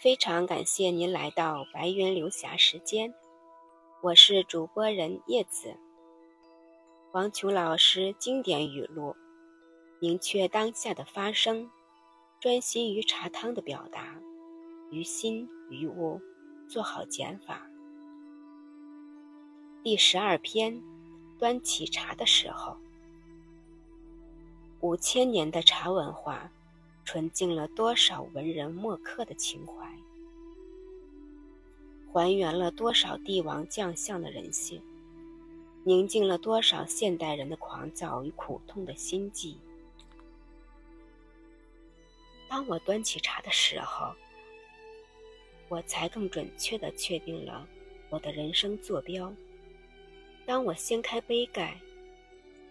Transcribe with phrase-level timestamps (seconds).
[0.00, 3.12] 非常感谢您来到白云流霞时间，
[4.00, 5.76] 我是主播人叶子。
[7.10, 9.16] 王琼老师经典语录：
[9.98, 11.68] 明确当下的发生，
[12.38, 14.20] 专心于茶汤的表达，
[14.92, 16.20] 于心于物
[16.68, 17.68] 做好减法。
[19.82, 20.80] 第十二篇，
[21.40, 22.76] 端起茶的时候，
[24.78, 26.48] 五千年的茶文化。
[27.10, 29.90] 纯净了多少文人墨客的情怀，
[32.12, 34.82] 还原了多少帝王将相的人性，
[35.84, 39.56] 宁静了多少现代人的狂躁与苦痛的心悸。
[42.46, 44.12] 当我端起茶的时候，
[45.70, 47.66] 我才更准确地确定了
[48.10, 49.32] 我的人生坐标。
[50.44, 51.80] 当我掀开杯盖，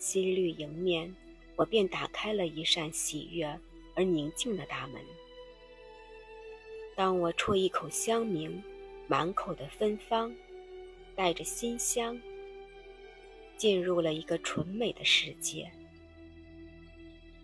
[0.00, 1.14] 新绿迎面，
[1.54, 3.56] 我便打开了一扇喜悦。
[3.94, 5.00] 而宁静的大门。
[6.96, 8.62] 当我啜一口香茗，
[9.08, 10.34] 满口的芬芳，
[11.16, 12.20] 带着馨香，
[13.56, 15.70] 进入了一个纯美的世界。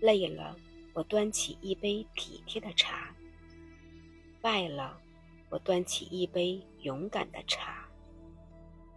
[0.00, 0.56] 累了，
[0.92, 3.12] 我端起一杯体贴的茶；
[4.40, 5.00] 败了，
[5.50, 7.88] 我端起一杯勇敢的茶。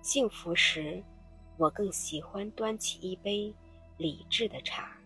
[0.02, 1.02] 幸福时，
[1.58, 3.54] 我更喜欢端起一杯
[3.98, 5.01] 理智的茶。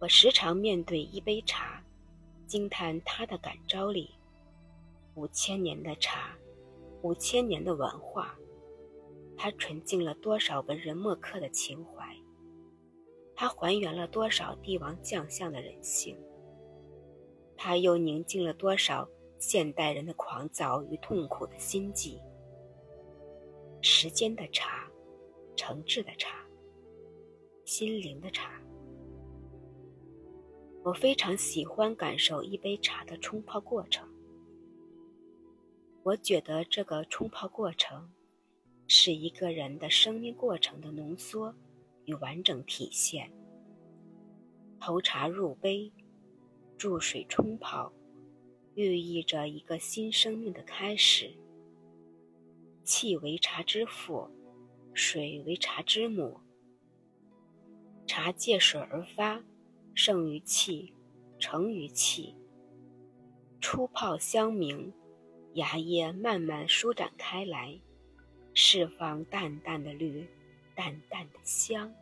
[0.00, 1.84] 我时常面对一杯茶，
[2.46, 4.08] 惊叹它的感召力。
[5.14, 6.34] 五千年的茶，
[7.02, 8.34] 五千年的文化，
[9.36, 12.16] 它纯净了多少文人墨客的情怀？
[13.34, 16.16] 它还原了多少帝王将相的人性？
[17.54, 19.06] 它又宁静了多少
[19.38, 22.18] 现代人的狂躁与痛苦的心悸？
[23.82, 24.90] 时间的茶，
[25.56, 26.42] 诚挚的茶，
[27.66, 28.58] 心灵的茶。
[30.82, 34.08] 我非常喜欢感受一杯茶的冲泡过程。
[36.02, 38.10] 我觉得这个冲泡过程，
[38.88, 41.54] 是一个人的生命过程的浓缩
[42.06, 43.30] 与完整体现。
[44.80, 45.92] 投茶入杯，
[46.78, 47.92] 注水冲泡，
[48.74, 51.30] 寓意着一个新生命的开始。
[52.82, 54.30] 气为茶之父，
[54.94, 56.40] 水为茶之母。
[58.06, 59.44] 茶借水而发。
[60.02, 60.94] 盛于气，
[61.38, 62.34] 成于气。
[63.60, 64.90] 初泡香茗，
[65.52, 67.78] 芽叶慢慢舒展开来，
[68.54, 70.26] 释放淡淡的绿，
[70.74, 71.92] 淡淡的香。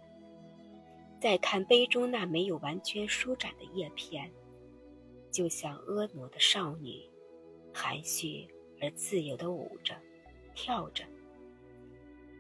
[1.20, 4.30] 再看杯中那没有完全舒展的叶片，
[5.32, 7.02] 就像婀娜的少女，
[7.74, 8.46] 含蓄
[8.80, 9.96] 而自由地舞着、
[10.54, 11.02] 跳着，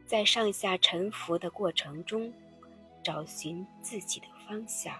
[0.06, 2.32] 在上下沉浮的过程中，
[3.02, 4.94] 找寻自己的方向。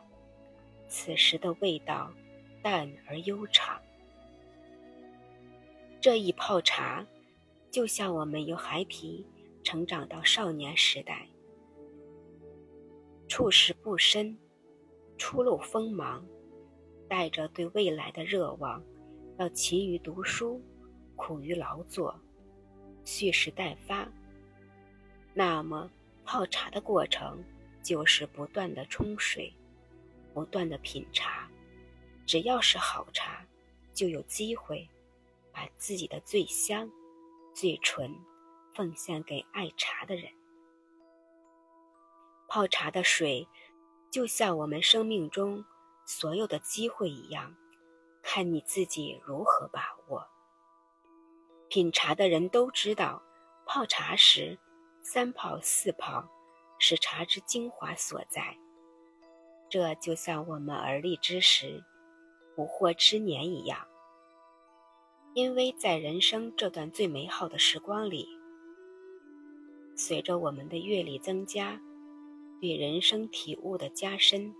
[1.08, 2.12] 此时的味道
[2.62, 3.80] 淡而悠长。
[6.02, 7.06] 这一泡茶，
[7.70, 9.24] 就像我们由孩提
[9.64, 11.26] 成长到少年时代，
[13.26, 14.36] 处事不深，
[15.16, 16.22] 初露锋芒，
[17.08, 18.84] 带着对未来的热望，
[19.38, 20.60] 要勤于读书，
[21.16, 22.20] 苦于劳作，
[23.02, 24.06] 蓄势待发。
[25.32, 25.90] 那么，
[26.26, 27.42] 泡茶的过程
[27.82, 29.50] 就是不断的冲水。
[30.38, 31.50] 不断的品茶，
[32.25, 33.44] 只要是好茶，
[33.93, 34.88] 就有机会
[35.53, 36.88] 把自己的最香、
[37.53, 38.15] 最纯
[38.72, 40.31] 奉献给爱茶的人。
[42.47, 43.49] 泡茶的水，
[44.12, 45.65] 就像我们生命中
[46.06, 47.56] 所有的机会一样，
[48.22, 50.25] 看你自己如何把握。
[51.69, 53.20] 品茶的人都知道，
[53.66, 54.56] 泡茶时
[55.03, 56.28] 三泡四泡
[56.78, 58.56] 是茶之精华所在。
[59.70, 61.84] 这就像我们而立之时，
[62.56, 63.86] 不惑之年一样，
[65.34, 68.26] 因为在人生这段最美好的时光里，
[69.94, 71.78] 随着我们的阅历增加，
[72.62, 74.54] 对人生体悟的加深，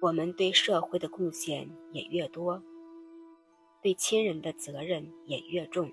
[0.00, 2.62] 我们对社会的贡献也越多，
[3.82, 5.90] 对亲人的责任也越重，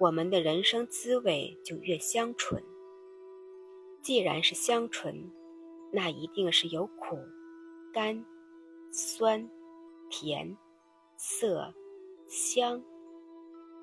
[0.00, 2.62] 我们的人生滋味就越香醇。
[4.00, 5.30] 既然是香醇。
[5.94, 7.18] 那一定是由苦、
[7.92, 8.24] 甘、
[8.90, 9.50] 酸、
[10.08, 10.56] 甜、
[11.18, 11.74] 涩、
[12.26, 12.82] 香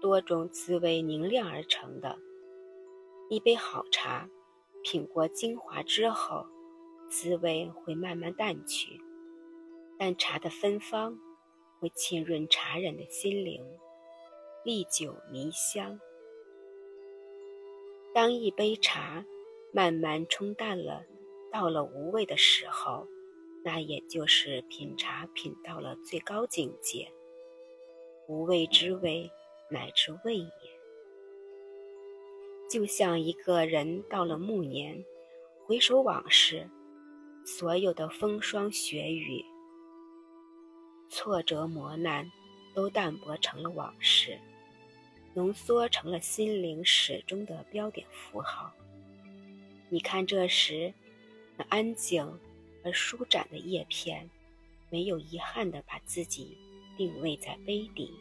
[0.02, 2.18] 多种滋味凝炼而成的。
[3.30, 4.28] 一杯好茶，
[4.84, 6.48] 品过精华之后，
[7.08, 9.00] 滋味会慢慢淡去，
[10.00, 11.16] 但茶的芬芳
[11.80, 13.64] 会浸润茶人的心灵，
[14.66, 16.00] 历久弥香。
[18.16, 19.24] 当一杯茶
[19.72, 21.06] 慢慢冲淡了。
[21.52, 23.08] 到了无味的时候，
[23.64, 27.12] 那也就是品茶品到了最高境界。
[28.28, 29.32] 无味之味，
[29.70, 30.52] 乃至味也。
[32.70, 35.04] 就像一个人到了暮年，
[35.66, 36.70] 回首往事，
[37.44, 39.44] 所有的风霜雪雨、
[41.10, 42.30] 挫折磨难，
[42.76, 44.38] 都淡薄成了往事，
[45.34, 48.72] 浓缩成了心灵始终的标点符号。
[49.90, 50.94] 你看，这时
[51.60, 52.40] 那安静
[52.86, 54.30] 而舒展的叶片，
[54.90, 56.58] 没有遗憾地把自己
[56.96, 58.14] 定位在杯底，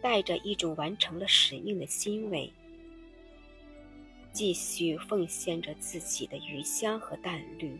[0.00, 2.50] 带着一种完成了使命的欣慰。
[4.32, 7.78] 继续奉献着自己的余香和淡绿，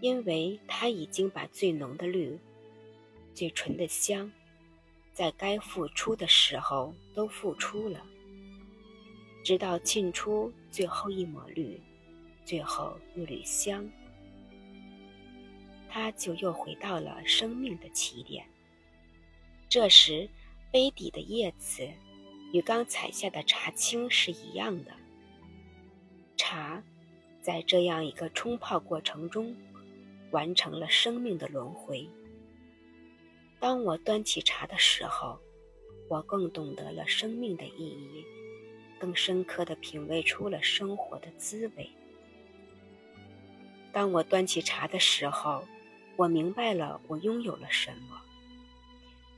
[0.00, 2.38] 因为他已经把最浓的绿、
[3.34, 4.32] 最纯的香，
[5.12, 8.02] 在该付出的时候都付出了，
[9.44, 11.78] 直到沁出最后一抹绿，
[12.48, 13.86] 最后一缕香，
[15.86, 18.42] 他就又回到了生命的起点。
[19.68, 20.26] 这时，
[20.72, 21.86] 杯底的叶子。
[22.54, 24.92] 与刚采下的茶青是一样的。
[26.38, 26.82] 茶，
[27.42, 29.54] 在这样一个冲泡过程中，
[30.30, 32.08] 完成了生命的轮回。
[33.60, 35.38] 当我端起茶的时候，
[36.08, 38.24] 我更懂得了生命的意义，
[38.98, 41.90] 更深刻地品味出了生活的滋味。
[43.92, 45.64] 当我端起茶的时候，
[46.16, 48.20] 我明白了我拥有了什么，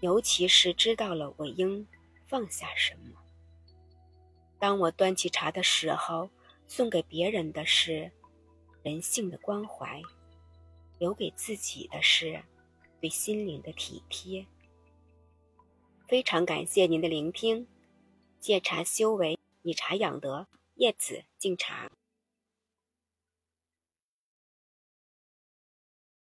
[0.01, 1.87] 尤其是知道了我应。
[2.27, 3.21] 放下什么？
[4.61, 6.31] 当我端起茶的时候，
[6.69, 8.13] 送给别人的是
[8.85, 10.01] 人性的关怀，
[11.01, 12.41] 留给自己的是
[13.01, 14.47] 对心灵的体贴。
[16.07, 17.67] 非常感谢您的聆听，
[18.39, 20.47] 借茶修为，以茶养德，
[20.77, 21.91] 叶子敬茶。